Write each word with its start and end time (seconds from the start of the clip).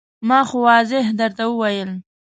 ما 0.27 0.39
خو 0.49 0.57
واضح 0.67 1.05
درته 1.19 1.43
وویل. 1.47 1.89